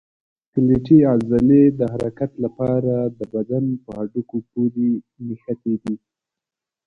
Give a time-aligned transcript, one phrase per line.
[0.49, 4.89] سکلیټي عضلې د حرکت لپاره د بدن په هډوکو پورې
[5.27, 5.95] نښتي دي.